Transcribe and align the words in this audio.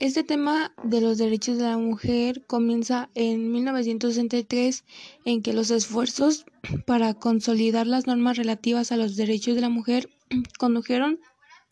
este 0.00 0.22
tema 0.22 0.72
de 0.84 1.00
los 1.00 1.18
derechos 1.18 1.58
de 1.58 1.64
la 1.64 1.76
mujer 1.76 2.44
comienza 2.46 3.10
en 3.14 3.50
1963 3.50 4.84
en 5.24 5.42
que 5.42 5.52
los 5.52 5.72
esfuerzos 5.72 6.46
para 6.86 7.14
consolidar 7.14 7.86
las 7.86 8.06
normas 8.06 8.36
relativas 8.36 8.92
a 8.92 8.96
los 8.96 9.16
derechos 9.16 9.56
de 9.56 9.60
la 9.60 9.68
mujer 9.68 10.08
condujeron 10.58 11.18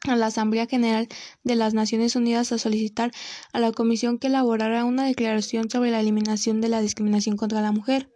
a 0.08 0.16
la 0.16 0.26
Asamblea 0.26 0.66
General 0.66 1.08
de 1.44 1.54
las 1.54 1.72
Naciones 1.72 2.16
Unidas 2.16 2.52
a 2.52 2.58
solicitar 2.58 3.12
a 3.52 3.60
la 3.60 3.72
Comisión 3.72 4.18
que 4.18 4.26
elaborara 4.26 4.84
una 4.84 5.06
declaración 5.06 5.70
sobre 5.70 5.90
la 5.90 6.00
eliminación 6.00 6.60
de 6.60 6.68
la 6.68 6.80
discriminación 6.80 7.36
contra 7.36 7.62
la 7.62 7.72
mujer, 7.72 8.10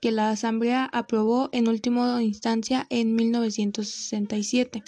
que 0.00 0.10
la 0.10 0.30
Asamblea 0.30 0.88
aprobó 0.92 1.50
en 1.52 1.68
última 1.68 2.22
instancia 2.22 2.86
en 2.90 3.14
1967. 3.14 4.82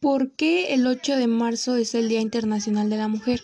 ¿Por 0.00 0.32
qué 0.32 0.74
el 0.74 0.86
8 0.86 1.16
de 1.16 1.26
marzo 1.26 1.76
es 1.76 1.94
el 1.94 2.08
Día 2.08 2.20
Internacional 2.20 2.90
de 2.90 2.96
la 2.96 3.08
Mujer? 3.08 3.42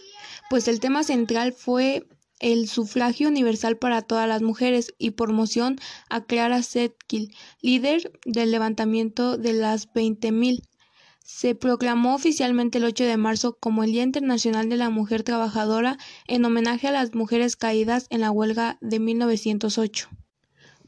Pues 0.52 0.68
el 0.68 0.80
tema 0.80 1.02
central 1.02 1.54
fue 1.54 2.06
el 2.38 2.68
sufragio 2.68 3.28
universal 3.28 3.78
para 3.78 4.02
todas 4.02 4.28
las 4.28 4.42
mujeres 4.42 4.92
y 4.98 5.12
por 5.12 5.32
moción 5.32 5.78
a 6.10 6.26
Clara 6.26 6.62
Zetkin, 6.62 7.32
líder 7.62 8.12
del 8.26 8.50
levantamiento 8.50 9.38
de 9.38 9.54
las 9.54 9.88
20.000 9.94 10.60
se 11.24 11.54
proclamó 11.54 12.14
oficialmente 12.14 12.76
el 12.76 12.84
8 12.84 13.04
de 13.04 13.16
marzo 13.16 13.56
como 13.58 13.82
el 13.82 13.92
Día 13.92 14.02
Internacional 14.02 14.68
de 14.68 14.76
la 14.76 14.90
Mujer 14.90 15.22
Trabajadora 15.22 15.96
en 16.26 16.44
homenaje 16.44 16.86
a 16.86 16.92
las 16.92 17.14
mujeres 17.14 17.56
caídas 17.56 18.06
en 18.10 18.20
la 18.20 18.30
huelga 18.30 18.76
de 18.82 19.00
1908. 19.00 20.10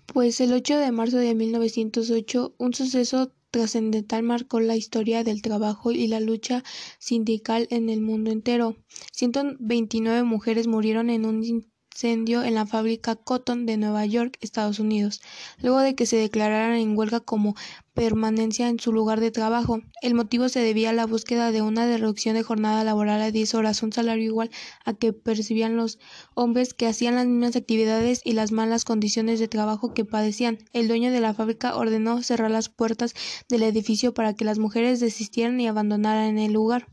Pues 0.04 0.42
el 0.42 0.52
8 0.52 0.76
de 0.76 0.92
marzo 0.92 1.16
de 1.16 1.34
1908, 1.34 2.54
un 2.58 2.74
suceso 2.74 3.32
trascendental 3.54 4.24
marcó 4.24 4.58
la 4.58 4.74
historia 4.74 5.22
del 5.22 5.40
trabajo 5.40 5.92
y 5.92 6.08
la 6.08 6.18
lucha 6.18 6.64
sindical 6.98 7.68
en 7.70 7.88
el 7.88 8.00
mundo 8.00 8.32
entero. 8.32 8.74
129 9.12 10.24
mujeres 10.24 10.66
murieron 10.66 11.08
en 11.08 11.24
un 11.24 11.64
incendio 11.94 12.42
en 12.42 12.56
la 12.56 12.66
fábrica 12.66 13.14
Cotton 13.14 13.66
de 13.66 13.76
Nueva 13.76 14.04
York, 14.04 14.36
Estados 14.40 14.80
Unidos, 14.80 15.22
luego 15.62 15.78
de 15.78 15.94
que 15.94 16.06
se 16.06 16.16
declararan 16.16 16.76
en 16.76 16.98
huelga 16.98 17.20
como 17.20 17.54
permanencia 17.94 18.68
en 18.68 18.80
su 18.80 18.92
lugar 18.92 19.20
de 19.20 19.30
trabajo. 19.30 19.80
El 20.02 20.14
motivo 20.14 20.48
se 20.48 20.58
debía 20.58 20.90
a 20.90 20.92
la 20.92 21.06
búsqueda 21.06 21.52
de 21.52 21.62
una 21.62 21.86
reducción 21.86 22.34
de 22.34 22.42
jornada 22.42 22.82
laboral 22.82 23.22
a 23.22 23.30
10 23.30 23.54
horas, 23.54 23.84
un 23.84 23.92
salario 23.92 24.24
igual 24.24 24.50
a 24.84 24.94
que 24.94 25.12
percibían 25.12 25.76
los 25.76 26.00
hombres 26.34 26.74
que 26.74 26.88
hacían 26.88 27.14
las 27.14 27.26
mismas 27.26 27.54
actividades 27.54 28.22
y 28.24 28.32
las 28.32 28.50
malas 28.50 28.84
condiciones 28.84 29.38
de 29.38 29.46
trabajo 29.46 29.94
que 29.94 30.04
padecían. 30.04 30.58
El 30.72 30.88
dueño 30.88 31.12
de 31.12 31.20
la 31.20 31.32
fábrica 31.32 31.76
ordenó 31.76 32.20
cerrar 32.24 32.50
las 32.50 32.68
puertas 32.68 33.14
del 33.48 33.62
edificio 33.62 34.14
para 34.14 34.34
que 34.34 34.44
las 34.44 34.58
mujeres 34.58 34.98
desistieran 34.98 35.60
y 35.60 35.68
abandonaran 35.68 36.38
el 36.38 36.52
lugar. 36.52 36.88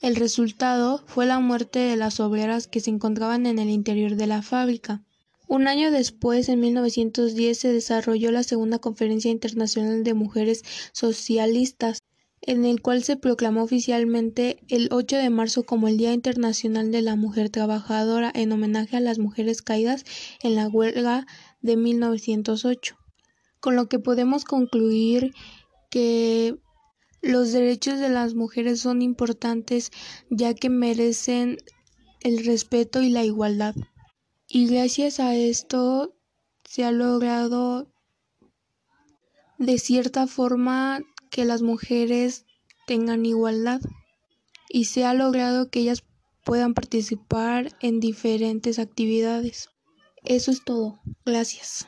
El 0.00 0.14
resultado 0.14 1.02
fue 1.06 1.26
la 1.26 1.40
muerte 1.40 1.80
de 1.80 1.96
las 1.96 2.20
obreras 2.20 2.68
que 2.68 2.80
se 2.80 2.90
encontraban 2.90 3.46
en 3.46 3.58
el 3.58 3.68
interior 3.68 4.14
de 4.14 4.28
la 4.28 4.42
fábrica. 4.42 5.02
Un 5.48 5.66
año 5.66 5.90
después, 5.90 6.48
en 6.48 6.60
1910, 6.60 7.58
se 7.58 7.72
desarrolló 7.72 8.30
la 8.30 8.44
Segunda 8.44 8.78
Conferencia 8.78 9.30
Internacional 9.30 10.04
de 10.04 10.14
Mujeres 10.14 10.62
Socialistas, 10.92 12.02
en 12.42 12.64
el 12.64 12.80
cual 12.80 13.02
se 13.02 13.16
proclamó 13.16 13.64
oficialmente 13.64 14.60
el 14.68 14.88
8 14.92 15.16
de 15.16 15.30
marzo 15.30 15.64
como 15.64 15.88
el 15.88 15.96
Día 15.96 16.12
Internacional 16.12 16.92
de 16.92 17.02
la 17.02 17.16
Mujer 17.16 17.50
Trabajadora 17.50 18.30
en 18.34 18.52
homenaje 18.52 18.96
a 18.96 19.00
las 19.00 19.18
mujeres 19.18 19.62
caídas 19.62 20.04
en 20.42 20.54
la 20.54 20.68
huelga 20.68 21.26
de 21.60 21.76
1908. 21.76 22.96
Con 23.58 23.74
lo 23.74 23.88
que 23.88 23.98
podemos 23.98 24.44
concluir 24.44 25.32
que 25.90 26.56
los 27.20 27.52
derechos 27.52 27.98
de 27.98 28.08
las 28.08 28.34
mujeres 28.34 28.80
son 28.80 29.02
importantes 29.02 29.90
ya 30.30 30.54
que 30.54 30.70
merecen 30.70 31.58
el 32.20 32.44
respeto 32.44 33.02
y 33.02 33.10
la 33.10 33.24
igualdad. 33.24 33.74
Y 34.48 34.66
gracias 34.66 35.20
a 35.20 35.34
esto 35.34 36.14
se 36.64 36.84
ha 36.84 36.92
logrado 36.92 37.88
de 39.58 39.78
cierta 39.78 40.26
forma 40.26 41.00
que 41.30 41.44
las 41.44 41.62
mujeres 41.62 42.46
tengan 42.86 43.26
igualdad 43.26 43.80
y 44.68 44.84
se 44.84 45.04
ha 45.04 45.14
logrado 45.14 45.70
que 45.70 45.80
ellas 45.80 46.04
puedan 46.44 46.74
participar 46.74 47.76
en 47.80 48.00
diferentes 48.00 48.78
actividades. 48.78 49.68
Eso 50.24 50.50
es 50.50 50.64
todo. 50.64 51.00
Gracias. 51.24 51.86